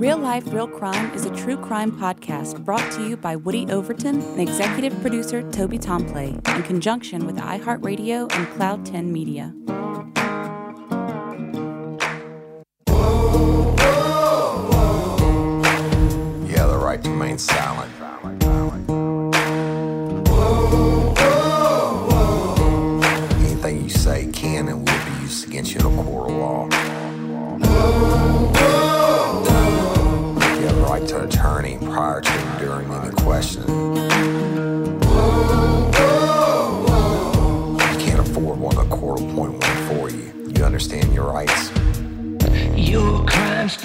[0.00, 4.22] Real Life, Real Crime is a true crime podcast brought to you by Woody Overton
[4.22, 9.54] and executive producer Toby Tomplait in conjunction with iHeartRadio and Cloud 10 Media.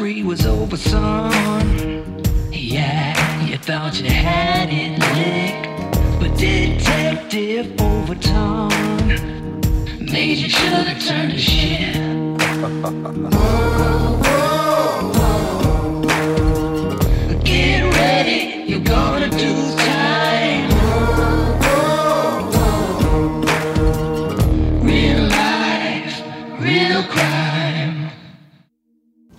[0.06, 1.32] Spree was over, son.
[2.52, 5.66] Yeah, you thought you had it licked.
[6.20, 8.70] But Detective Overton
[10.00, 11.96] made you should have turned to shit.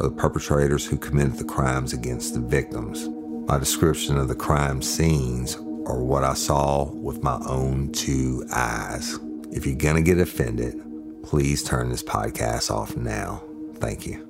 [0.00, 3.08] or the perpetrators who committed the crimes against the victims.
[3.46, 9.18] My description of the crime scenes are what I saw with my own two eyes.
[9.52, 10.80] If you're gonna get offended,
[11.22, 13.42] please turn this podcast off now.
[13.74, 14.26] Thank you.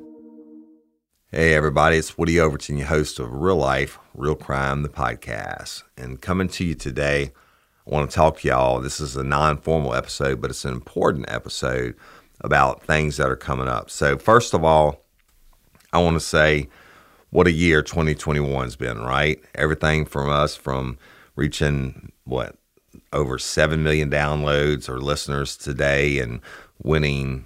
[1.31, 5.84] Hey, everybody, it's Woody Overton, your host of Real Life, Real Crime, the podcast.
[5.97, 7.33] And coming to you today,
[7.87, 8.81] I want to talk to y'all.
[8.81, 11.94] This is a non formal episode, but it's an important episode
[12.41, 13.91] about things that are coming up.
[13.91, 15.05] So, first of all,
[15.93, 16.69] I want to say
[17.31, 19.43] what a year 2021's been, right?
[19.55, 20.99] Everything from us from
[21.37, 22.56] reaching what
[23.12, 26.41] over 7 million downloads or listeners today and
[26.83, 27.45] winning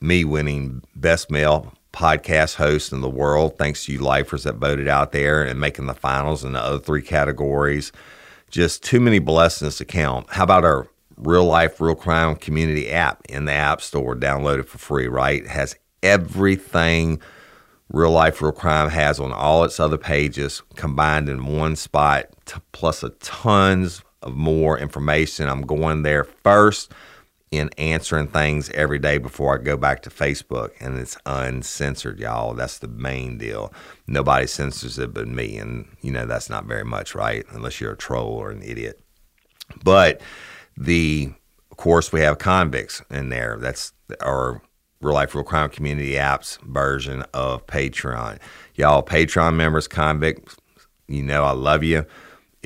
[0.00, 4.86] me winning best male podcast host in the world thanks to you lifers that voted
[4.86, 7.90] out there and making the finals in the other three categories.
[8.50, 10.30] Just too many blessings to count.
[10.30, 14.14] How about our real life real crime community app in the app store?
[14.14, 15.42] Download it for free right?
[15.42, 17.20] It has everything
[17.90, 22.60] real life real crime has on all its other pages combined in one spot t-
[22.72, 26.92] plus a tons of more information i'm going there first
[27.50, 32.54] in answering things every day before I go back to Facebook, and it's uncensored, y'all.
[32.54, 33.72] That's the main deal.
[34.06, 37.44] Nobody censors it but me, and you know that's not very much, right?
[37.50, 39.00] Unless you're a troll or an idiot.
[39.84, 40.20] But
[40.76, 41.32] the,
[41.70, 43.56] of course, we have convicts in there.
[43.58, 44.60] That's our
[45.00, 48.38] real life, real crime community apps version of Patreon.
[48.74, 50.56] Y'all, Patreon members, convicts,
[51.08, 52.06] you know I love you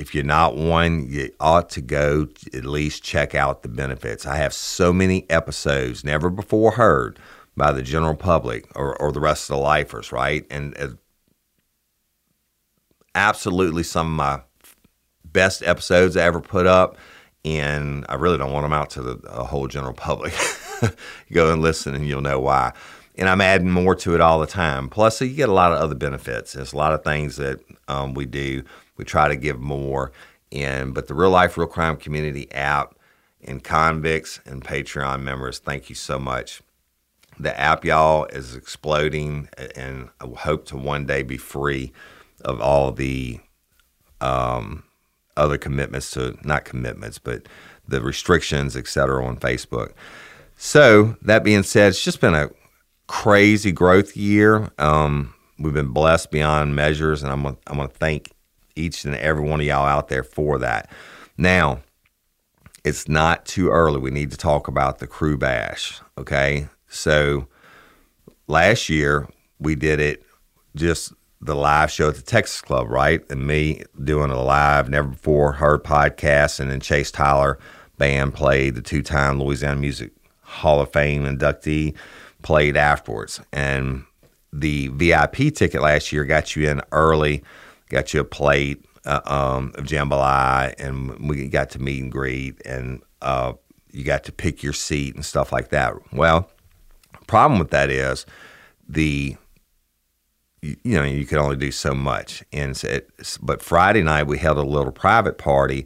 [0.01, 4.25] if you're not one, you ought to go at least check out the benefits.
[4.25, 7.19] I have so many episodes never before heard
[7.55, 10.45] by the general public or, or the rest of the lifers, right?
[10.49, 10.87] And uh,
[13.13, 14.41] absolutely some of my
[15.23, 16.97] best episodes I ever put up.
[17.45, 20.33] And I really don't want them out to the, the whole general public.
[21.31, 22.73] go and listen and you'll know why.
[23.15, 24.89] And I'm adding more to it all the time.
[24.89, 26.53] Plus, so you get a lot of other benefits.
[26.53, 28.63] There's a lot of things that um, we do
[28.97, 30.11] we try to give more
[30.51, 32.95] in, but the Real Life, Real Crime Community app
[33.43, 36.61] and convicts and Patreon members, thank you so much.
[37.39, 41.91] The app, y'all, is exploding, and I hope to one day be free
[42.45, 43.39] of all the
[44.19, 44.83] um,
[45.35, 47.47] other commitments to not commitments, but
[47.87, 49.93] the restrictions, et cetera, on Facebook.
[50.63, 52.51] So that being said, it's just been a
[53.07, 54.69] crazy growth year.
[54.77, 58.31] Um, we've been blessed beyond measures, and I'm gonna, I'm gonna thank
[58.75, 60.87] each and every one of y'all out there for that.
[61.35, 61.81] Now,
[62.83, 63.97] it's not too early.
[63.97, 65.99] We need to talk about the crew bash.
[66.15, 66.67] Okay.
[66.87, 67.47] So
[68.45, 69.27] last year
[69.57, 70.23] we did it
[70.75, 71.11] just
[71.41, 73.23] the live show at the Texas Club, right?
[73.31, 76.59] And me doing a live, never before heard podcast.
[76.59, 77.57] And then Chase Tyler
[77.97, 80.11] band played, the two time Louisiana Music
[80.51, 81.95] Hall of Fame inductee
[82.41, 83.39] played afterwards.
[83.51, 84.03] And
[84.53, 87.43] the VIP ticket last year got you in early
[87.91, 92.59] got you a plate uh, um, of jambalaya, and we got to meet and greet,
[92.65, 93.53] and uh,
[93.91, 95.93] you got to pick your seat and stuff like that.
[96.13, 96.49] Well,
[97.27, 98.25] problem with that is
[98.87, 99.35] the
[100.61, 102.43] you, you know you can only do so much.
[102.53, 102.81] And
[103.41, 105.85] but Friday night we held a little private party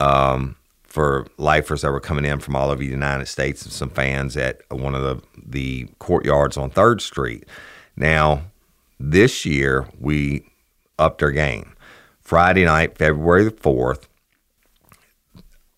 [0.00, 0.56] um,
[0.96, 4.34] for lifers that were coming in from all over the United States and some fans
[4.34, 7.44] at one of the the courtyards on Third Street.
[7.96, 8.44] Now
[8.98, 10.48] this year we
[10.98, 11.74] upped our game.
[12.22, 14.08] Friday night, February the fourth,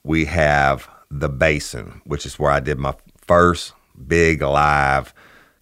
[0.05, 2.95] we have the Basin, which is where I did my
[3.27, 3.73] first
[4.07, 5.13] big live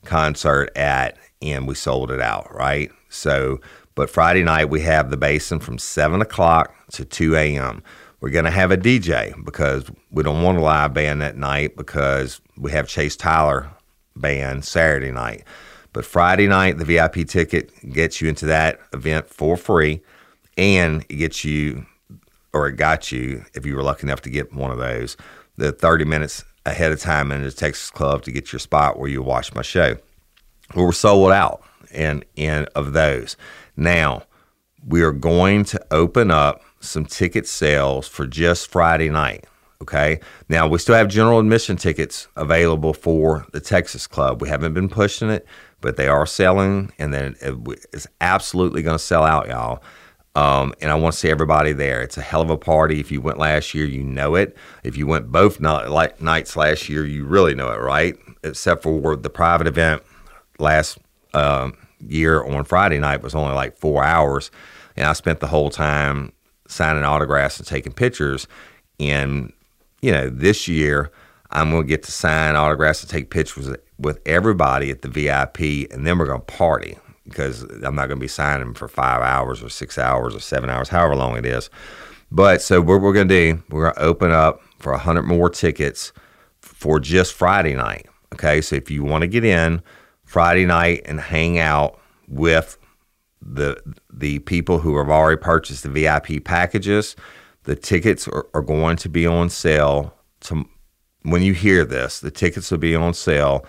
[0.04, 2.90] concert at, and we sold it out, right?
[3.08, 3.62] So,
[3.94, 7.82] but Friday night we have the Basin from 7 o'clock to 2 a.m.
[8.20, 11.76] We're going to have a DJ because we don't want a live band that night
[11.76, 13.70] because we have Chase Tyler
[14.16, 15.44] band Saturday night.
[15.92, 20.02] But Friday night, the VIP ticket gets you into that event for free
[20.56, 21.86] and it gets you,
[22.52, 25.16] or it got you, if you were lucky enough to get one of those,
[25.56, 29.08] the 30 minutes ahead of time in the Texas Club to get your spot where
[29.08, 29.96] you watch my show.
[30.74, 33.36] We were sold out and in of those.
[33.76, 34.24] Now
[34.86, 39.46] we are going to open up some ticket sales for just Friday night.
[39.82, 40.20] Okay.
[40.48, 44.40] Now we still have general admission tickets available for the Texas Club.
[44.40, 45.46] We haven't been pushing it,
[45.80, 49.82] but they are selling, and then it's absolutely going to sell out, y'all.
[50.34, 52.02] Um, and I want to see everybody there.
[52.02, 53.00] It's a hell of a party.
[53.00, 54.56] If you went last year, you know it.
[54.82, 58.16] If you went both night, nights last year, you really know it, right?
[58.44, 60.02] Except for the private event
[60.58, 60.98] last
[61.32, 64.50] um, year on Friday night was only like four hours,
[64.96, 66.32] and I spent the whole time
[66.68, 68.46] signing autographs and taking pictures.
[68.98, 69.52] And
[70.02, 71.10] you know, this year
[71.50, 75.90] I'm going to get to sign autographs and take pictures with everybody at the VIP,
[75.90, 79.22] and then we're going to party because I'm not going to be signing for five
[79.22, 81.70] hours or six hours or seven hours, however long it is.
[82.30, 85.48] But so what we're going to do, we're going to open up for 100 more
[85.48, 86.12] tickets
[86.60, 88.06] for just Friday night.
[88.34, 89.82] Okay, so if you want to get in
[90.24, 91.98] Friday night and hang out
[92.28, 92.78] with
[93.54, 93.80] the
[94.12, 97.16] the people who have already purchased the VIP packages,
[97.64, 100.14] the tickets are, are going to be on sale.
[100.40, 100.64] To,
[101.22, 103.66] when you hear this, the tickets will be on sale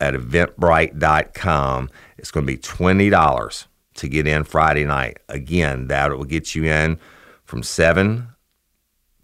[0.00, 1.90] at eventbrite.com.
[2.18, 5.18] It's going to be $20 to get in Friday night.
[5.28, 6.98] Again, that will get you in
[7.44, 8.28] from 7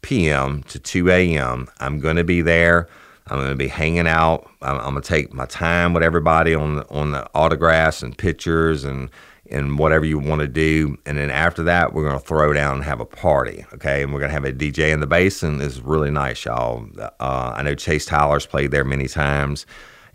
[0.02, 0.62] p.m.
[0.64, 1.68] to 2 a.m.
[1.80, 2.88] I'm going to be there.
[3.28, 4.50] I'm going to be hanging out.
[4.60, 8.16] I'm, I'm, going to take my time with everybody on the, on the autographs and
[8.16, 9.10] pictures and
[9.52, 10.96] and whatever you want to do.
[11.06, 13.64] And then after that, we're going to throw down and have a party.
[13.74, 14.02] Okay.
[14.02, 15.60] And we're going to have a DJ in the basin.
[15.60, 16.88] It's really nice, y'all.
[16.98, 19.66] Uh, I know Chase Tyler's played there many times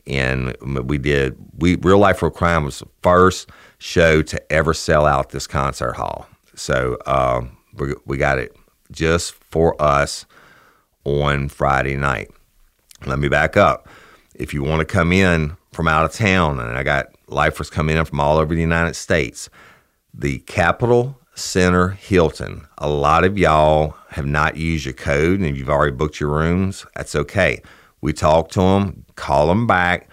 [0.07, 5.05] and we did we real life real crime was the first show to ever sell
[5.05, 7.41] out this concert hall so uh,
[7.73, 8.55] we, we got it
[8.91, 10.25] just for us
[11.03, 12.31] on friday night
[13.05, 13.87] let me back up
[14.33, 17.97] if you want to come in from out of town and i got lifers coming
[17.97, 19.49] in from all over the united states
[20.17, 22.65] the Capitol Center Hilton.
[22.79, 26.87] A lot of y'all have not used your code and you've already booked your rooms.
[26.95, 27.61] That's okay.
[28.01, 30.09] We talk to them, call them back,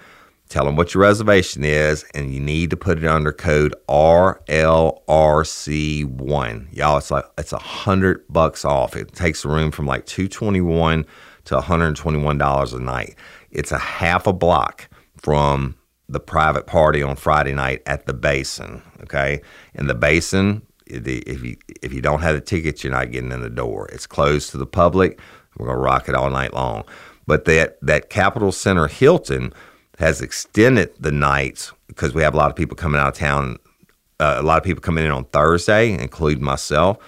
[0.51, 6.77] tell them what your reservation is, and you need to put it under code RLRC1.
[6.77, 8.95] Y'all, it's like it's a hundred bucks off.
[8.95, 11.07] It takes the room from like 221
[11.47, 13.15] to $121 a night.
[13.51, 15.77] It's a half a block from
[16.09, 18.83] the private party on Friday night at the Basin.
[19.03, 19.41] Okay,
[19.75, 23.43] and the Basin, if you if you don't have the tickets, you're not getting in
[23.43, 23.89] the door.
[23.93, 25.19] It's closed to the public.
[25.56, 26.84] We're gonna rock it all night long.
[27.27, 29.53] But that that Capitol Center Hilton
[29.99, 33.58] has extended the nights because we have a lot of people coming out of town.
[34.20, 36.99] Uh, a lot of people coming in on Thursday, including myself.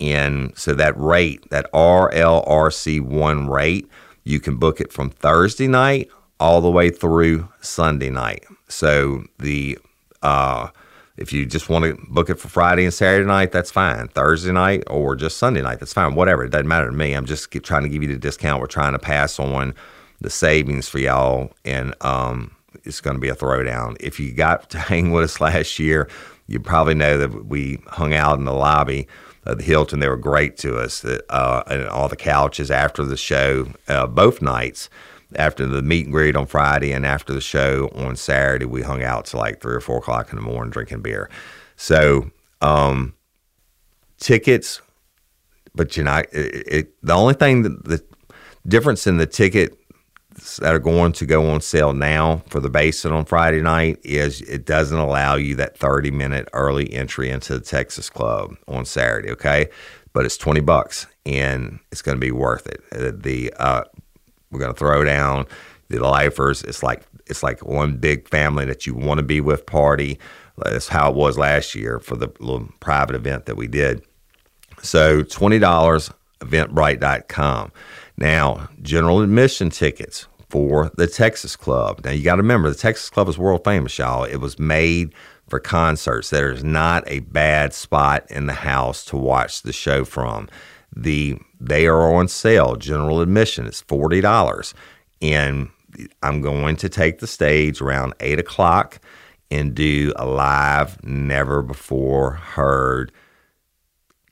[0.00, 3.88] And so that rate, that RLRC1 rate,
[4.24, 6.10] you can book it from Thursday night
[6.42, 8.44] all the way through Sunday night.
[8.68, 9.78] So the
[10.22, 10.70] uh,
[11.16, 14.08] if you just want to book it for Friday and Saturday night, that's fine.
[14.08, 16.16] Thursday night or just Sunday night, that's fine.
[16.16, 16.44] Whatever.
[16.44, 17.12] It doesn't matter to me.
[17.12, 18.60] I'm just trying to give you the discount.
[18.60, 19.72] We're trying to pass on
[20.20, 22.50] the savings for y'all, and um,
[22.82, 23.96] it's going to be a throwdown.
[24.00, 26.08] If you got to hang with us last year,
[26.48, 29.06] you probably know that we hung out in the lobby
[29.44, 30.00] of the Hilton.
[30.00, 31.04] They were great to us.
[31.04, 34.88] Uh, and all the couches after the show, uh, both nights
[35.36, 39.02] after the meet and greet on Friday and after the show on Saturday, we hung
[39.02, 41.30] out till like three or four o'clock in the morning drinking beer.
[41.76, 43.14] So, um,
[44.18, 44.80] tickets,
[45.74, 48.04] but you know, it, it, the only thing that the
[48.66, 49.76] difference in the ticket
[50.60, 54.40] that are going to go on sale now for the Basin on Friday night is
[54.42, 59.30] it doesn't allow you that 30 minute early entry into the Texas Club on Saturday,
[59.30, 59.68] okay?
[60.12, 62.82] But it's 20 bucks and it's going to be worth it.
[63.22, 63.84] The uh,
[64.52, 65.46] we're to throw down
[65.88, 66.62] the lifers.
[66.62, 70.18] It's like it's like one big family that you want to be with party.
[70.58, 74.02] That's how it was last year for the little private event that we did.
[74.82, 77.72] So $20, eventbrite.com.
[78.16, 82.02] Now, general admission tickets for the Texas Club.
[82.04, 84.24] Now, you got to remember, the Texas Club is world famous, y'all.
[84.24, 85.14] It was made
[85.48, 86.30] for concerts.
[86.30, 90.48] There's not a bad spot in the house to watch the show from.
[90.94, 92.76] The they are on sale.
[92.76, 94.74] General admission is forty dollars,
[95.20, 95.70] and
[96.22, 98.98] I'm going to take the stage around eight o'clock
[99.50, 103.12] and do a live, never before heard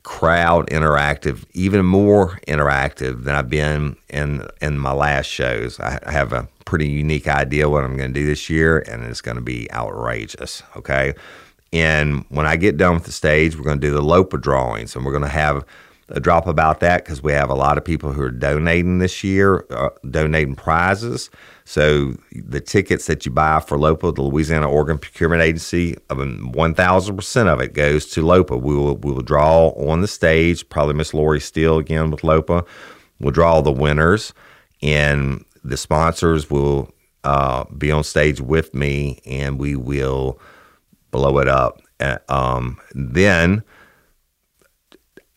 [0.03, 5.79] crowd interactive, even more interactive than I've been in in my last shows.
[5.79, 9.21] I have a pretty unique idea what I'm going to do this year, and it's
[9.21, 10.63] going to be outrageous.
[10.77, 11.15] Okay,
[11.73, 14.97] and when I get done with the stage, we're going to do the LOPA drawings,
[14.97, 15.65] and we're going to have
[16.11, 19.23] a drop about that because we have a lot of people who are donating this
[19.23, 21.31] year, uh, donating prizes.
[21.65, 27.17] So the tickets that you buy for LOPA, the Louisiana Organ Procurement Agency, one thousand
[27.17, 28.57] percent of it goes to LOPA.
[28.57, 30.69] We will we will draw on the stage.
[30.69, 32.67] Probably Miss Lori Steele again with LOPA.
[33.21, 34.35] We'll draw the winners,
[34.83, 40.41] and the sponsors will uh, be on stage with me, and we will
[41.11, 41.81] blow it up.
[42.01, 43.63] Uh, um, then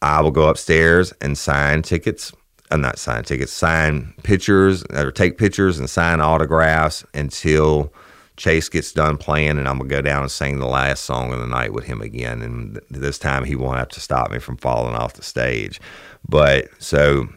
[0.03, 2.31] I will go upstairs and sign tickets
[2.73, 7.93] I'm not sign tickets, sign pictures or take pictures and sign autographs until
[8.35, 11.39] Chase gets done playing, and I'm gonna go down and sing the last song of
[11.39, 12.41] the night with him again.
[12.41, 15.79] And this time he won't have to stop me from falling off the stage.
[16.27, 17.27] But so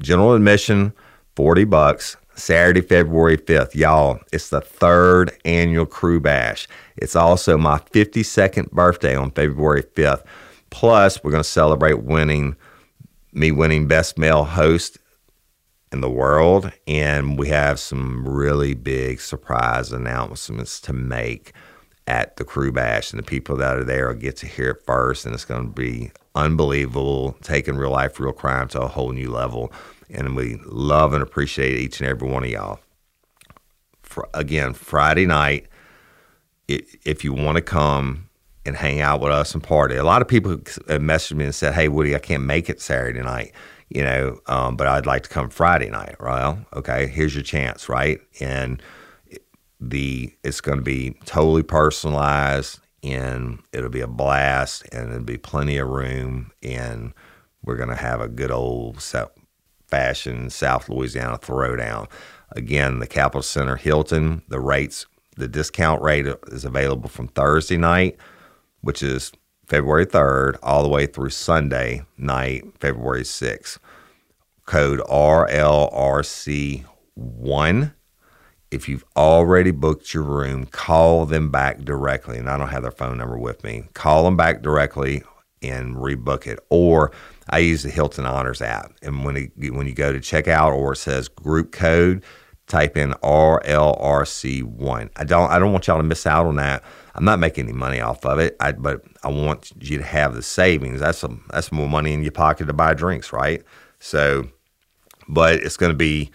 [0.00, 0.92] general admission,
[1.34, 2.16] forty bucks.
[2.36, 3.76] Saturday, February 5th.
[3.76, 6.66] Y'all, it's the third annual Crew Bash.
[6.96, 10.24] It's also my 52nd birthday on February 5th.
[10.74, 12.56] Plus, we're going to celebrate winning
[13.32, 14.98] me winning best male host
[15.92, 16.72] in the world.
[16.88, 21.52] And we have some really big surprise announcements to make
[22.08, 23.12] at the crew bash.
[23.12, 25.24] And the people that are there will get to hear it first.
[25.24, 29.30] And it's going to be unbelievable, taking real life, real crime to a whole new
[29.30, 29.72] level.
[30.10, 32.80] And we love and appreciate each and every one of y'all.
[34.02, 35.68] For, again, Friday night,
[36.66, 38.28] if you want to come,
[38.66, 39.96] and hang out with us and party.
[39.96, 43.22] A lot of people messaged me and said, "Hey, Woody, I can't make it Saturday
[43.22, 43.52] night,
[43.88, 47.88] you know, um, but I'd like to come Friday night." Well, okay, here's your chance,
[47.88, 48.20] right?
[48.40, 48.82] And
[49.80, 55.38] the it's going to be totally personalized, and it'll be a blast, and there'll be
[55.38, 57.12] plenty of room, and
[57.62, 59.02] we're going to have a good old
[59.88, 62.10] fashion South Louisiana throwdown.
[62.52, 64.42] Again, the Capitol Center Hilton.
[64.48, 65.06] The rates,
[65.36, 68.16] the discount rate is available from Thursday night
[68.84, 69.32] which is
[69.66, 73.78] February 3rd, all the way through Sunday night, February 6th.
[74.66, 76.84] Code RLRC1.
[78.70, 82.38] If you've already booked your room, call them back directly.
[82.38, 83.88] And I don't have their phone number with me.
[83.94, 85.22] Call them back directly
[85.62, 86.58] and rebook it.
[86.70, 87.12] Or
[87.50, 88.92] I use the Hilton Honors app.
[89.02, 92.24] And when, it, when you go to checkout or it says group code,
[92.66, 95.10] type in RLRC1.
[95.16, 96.82] I don't I don't want y'all to miss out on that
[97.14, 100.34] I'm not making any money off of it, I, but I want you to have
[100.34, 101.00] the savings.
[101.00, 103.62] That's a, that's more money in your pocket to buy drinks, right?
[104.00, 104.48] So,
[105.28, 106.30] but it's going to be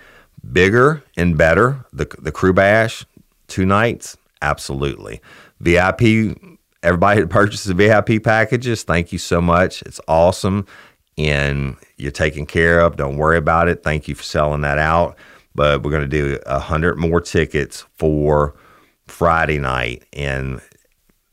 [0.51, 1.85] bigger and better.
[1.91, 3.05] The the crew bash,
[3.47, 5.21] two nights, absolutely.
[5.59, 6.37] VIP,
[6.81, 9.81] everybody that purchases the VIP packages, thank you so much.
[9.81, 10.65] It's awesome,
[11.17, 12.95] and you're taken care of.
[12.95, 13.83] Don't worry about it.
[13.83, 15.17] Thank you for selling that out.
[15.55, 18.55] But we're going to do a hundred more tickets for
[19.07, 20.61] Friday night, and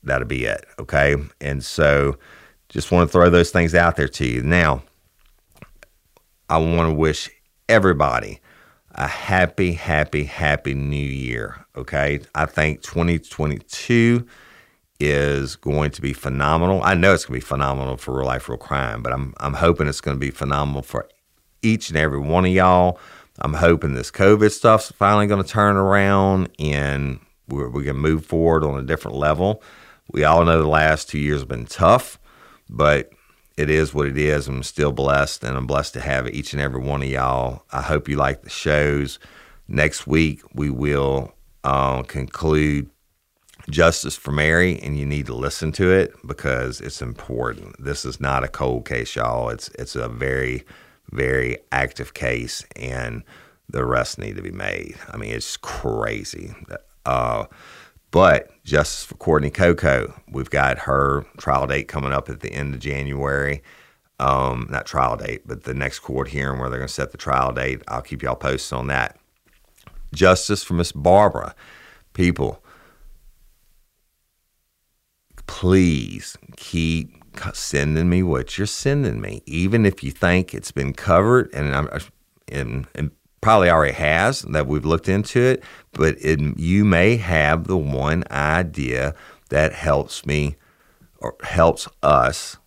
[0.02, 0.64] that'll be it.
[0.78, 1.16] Okay.
[1.40, 2.16] And so
[2.68, 4.42] just want to throw those things out there to you.
[4.42, 4.82] Now,
[6.48, 7.30] I want to wish
[7.68, 8.40] everybody
[8.92, 11.66] a happy, happy, happy new year.
[11.76, 12.20] Okay.
[12.34, 14.26] I think 2022
[14.98, 16.82] is going to be phenomenal.
[16.82, 19.54] I know it's going to be phenomenal for real life, real crime, but I'm, I'm
[19.54, 21.06] hoping it's going to be phenomenal for
[21.62, 22.98] each and every one of y'all.
[23.38, 28.24] I'm hoping this COVID stuff's finally going to turn around and we're, we can move
[28.26, 29.62] forward on a different level.
[30.10, 32.18] We all know the last two years have been tough,
[32.68, 33.10] but
[33.56, 34.48] it is what it is.
[34.48, 37.64] I'm still blessed, and I'm blessed to have each and every one of y'all.
[37.72, 39.18] I hope you like the shows.
[39.66, 41.32] Next week, we will
[41.64, 42.90] uh, conclude
[43.70, 47.82] Justice for Mary, and you need to listen to it because it's important.
[47.82, 49.48] This is not a cold case, y'all.
[49.48, 50.64] It's it's a very,
[51.10, 53.22] very active case, and
[53.68, 54.96] the arrests need to be made.
[55.08, 56.54] I mean, it's crazy.
[57.04, 57.46] Uh,
[58.10, 62.74] but Justice for Courtney Coco, we've got her trial date coming up at the end
[62.74, 63.62] of January.
[64.18, 67.18] Um, not trial date, but the next court hearing where they're going to set the
[67.18, 67.82] trial date.
[67.88, 69.18] I'll keep y'all posted on that.
[70.14, 71.54] Justice for Miss Barbara.
[72.14, 72.62] People,
[75.46, 81.52] please keep sending me what you're sending me, even if you think it's been covered,
[81.54, 81.88] and I'm
[82.48, 85.62] and, and probably already has that we've looked into it.
[85.92, 89.14] But it, you may have the one idea
[89.50, 90.56] that helps me
[91.18, 92.58] or helps us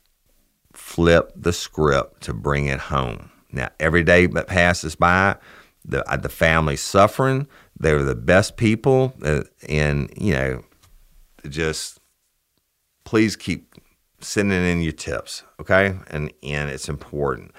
[0.74, 3.32] flip the script to bring it home.
[3.52, 5.38] Now, every day that passes by,
[5.86, 7.48] the uh, the family's suffering.
[7.80, 10.64] They're the best people, uh, and you know,
[11.48, 12.00] just
[13.06, 13.76] please keep
[14.22, 15.96] sending in your tips, okay?
[16.08, 17.52] And and it's important.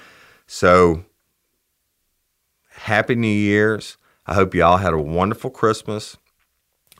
[0.46, 1.04] So,
[2.70, 3.96] happy New Year's.
[4.26, 6.16] I hope you all had a wonderful Christmas.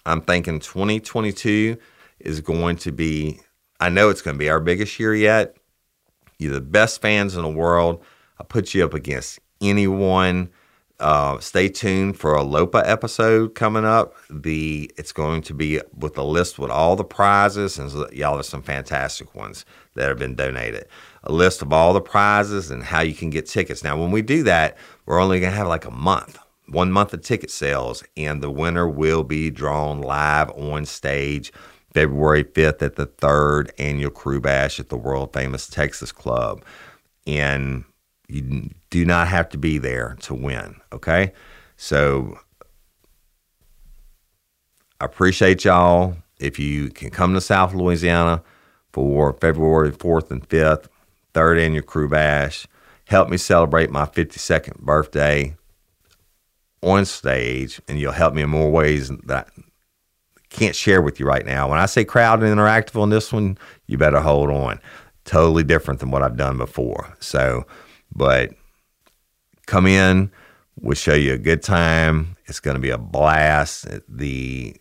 [0.07, 1.76] I'm thinking 2022
[2.21, 3.40] is going to be.
[3.79, 5.57] I know it's going to be our biggest year yet.
[6.38, 8.02] You're the best fans in the world.
[8.38, 10.50] I put you up against anyone.
[11.00, 14.14] Uh, stay tuned for a Lopa episode coming up.
[14.28, 18.45] The it's going to be with a list with all the prizes, and y'all have
[18.45, 19.64] some fantastic ones
[19.95, 20.87] that have been donated.
[21.25, 23.83] A list of all the prizes and how you can get tickets.
[23.83, 24.76] Now, when we do that,
[25.07, 26.38] we're only going to have like a month,
[26.69, 31.50] one month of ticket sales, and the winner will be drawn live on stage
[31.95, 36.62] February 5th at the third annual Crew Bash at the world famous Texas Club.
[37.26, 37.85] And
[38.30, 40.76] you do not have to be there to win.
[40.92, 41.32] Okay.
[41.76, 42.38] So
[45.00, 46.16] I appreciate y'all.
[46.38, 48.42] If you can come to South Louisiana
[48.92, 50.87] for February 4th and 5th,
[51.34, 52.66] third annual Crew Bash,
[53.06, 55.56] help me celebrate my 52nd birthday
[56.82, 61.26] on stage, and you'll help me in more ways that I can't share with you
[61.26, 61.68] right now.
[61.68, 64.80] When I say crowd and interactive on this one, you better hold on.
[65.25, 67.14] Totally different than what I've done before.
[67.20, 67.66] So,
[68.14, 68.50] but
[69.67, 70.31] come in,
[70.81, 72.37] we'll show you a good time.
[72.47, 73.87] It's going to be a blast.
[74.09, 74.76] The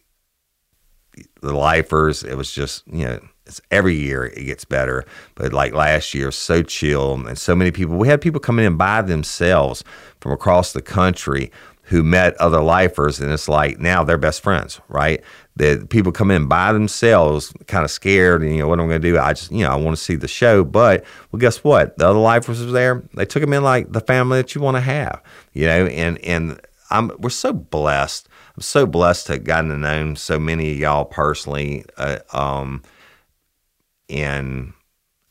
[1.42, 5.06] the lifers, it was just you know, it's every year it gets better.
[5.36, 7.98] But like last year, so chill and so many people.
[7.98, 9.84] We had people coming in by themselves
[10.20, 11.52] from across the country
[11.90, 15.24] who met other lifers, and it's like now they're best friends, right?
[15.60, 19.02] that people come in by themselves, kind of scared, and you know what I'm going
[19.02, 19.20] to do.
[19.20, 21.98] I just you know I want to see the show, but well, guess what?
[21.98, 23.04] The other lifers was there.
[23.14, 25.22] They took them in like the family that you want to have,
[25.54, 25.86] you know.
[25.88, 28.30] And and I'm we're so blessed.
[28.56, 31.84] I'm so blessed to have gotten to know so many of y'all personally.
[31.98, 32.82] Uh, um,
[34.10, 34.72] and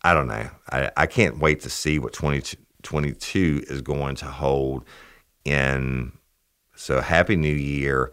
[0.02, 0.48] I don't know.
[0.70, 4.84] I, I can't wait to see what 2022 is going to hold.
[5.46, 6.12] And
[6.78, 8.12] so, happy New Year.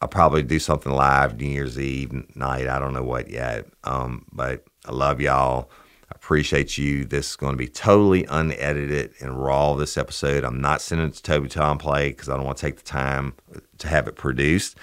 [0.00, 2.68] I'll probably do something live New Year's Eve night.
[2.68, 3.66] I don't know what yet.
[3.82, 5.68] Um, but I love y'all.
[6.08, 7.04] I appreciate you.
[7.04, 10.44] This is going to be totally unedited and raw this episode.
[10.44, 13.34] I'm not sending it to Toby Tomplait because I don't want to take the time
[13.78, 14.78] to have it produced.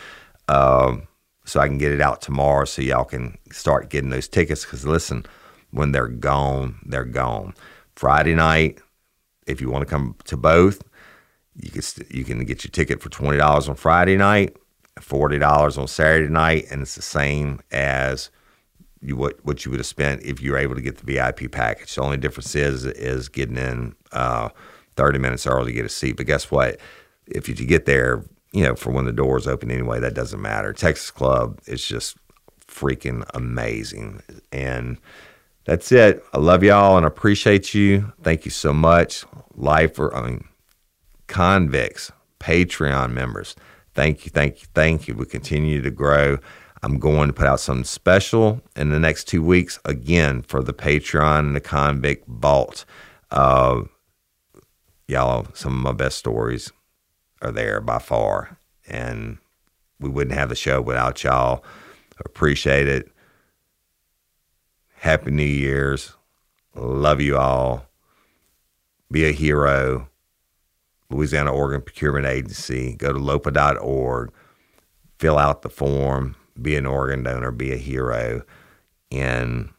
[0.49, 1.07] Um,
[1.45, 4.65] so I can get it out tomorrow so y'all can start getting those tickets.
[4.65, 5.25] Because listen,
[5.71, 7.53] when they're gone, they're gone.
[7.95, 8.79] Friday night,
[9.47, 10.83] if you want to come to both,
[11.59, 14.55] you can you can get your ticket for twenty dollars on Friday night
[15.01, 18.29] $40 on Saturday night, and it's the same as
[19.01, 21.51] you, what what you would have spent if you were able to get the VIP
[21.51, 21.95] package.
[21.95, 24.49] The only difference is is getting in uh,
[24.95, 26.17] 30 minutes early to get a seat.
[26.17, 26.79] But guess what?
[27.27, 30.73] If you get there, you know, for when the doors open anyway, that doesn't matter.
[30.73, 32.17] Texas Club is just
[32.67, 34.21] freaking amazing.
[34.51, 34.97] And
[35.65, 36.23] that's it.
[36.33, 38.13] I love y'all and appreciate you.
[38.23, 39.25] Thank you so much.
[39.55, 40.46] Lifer, I mean,
[41.27, 43.55] convicts, Patreon members.
[43.93, 45.15] Thank you, thank you, thank you.
[45.15, 46.37] We continue to grow.
[46.83, 50.73] I'm going to put out something special in the next two weeks again for the
[50.73, 52.85] Patreon and the Convict Vault.
[53.31, 53.83] Uh,
[55.07, 56.71] y'all, some of my best stories
[57.41, 59.37] are there by far, and
[59.99, 61.63] we wouldn't have the show without y'all.
[62.23, 63.11] Appreciate it.
[64.95, 66.13] Happy New Year's.
[66.75, 67.85] Love you all.
[69.11, 70.09] Be a hero.
[71.09, 72.95] Louisiana Organ Procurement Agency.
[72.95, 74.31] Go to lopa.org,
[75.17, 78.43] fill out the form, be an organ donor, be a hero.
[79.11, 79.69] And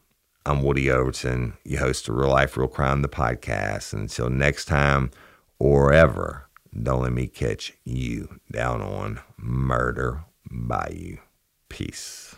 [0.45, 1.53] I'm Woody Overton.
[1.63, 3.93] You host a Real Life, Real Crime, the podcast.
[3.93, 5.11] And until next time
[5.59, 6.49] or ever,
[6.81, 11.17] don't let me catch you down on Murder Bayou.
[11.67, 12.35] Peace.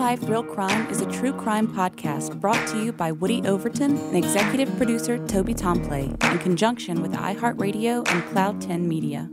[0.00, 4.16] Life, Real Crime is a true crime podcast brought to you by Woody Overton and
[4.16, 9.28] executive producer Toby Tomplait in conjunction with iHeartRadio and Cloud 10 Media.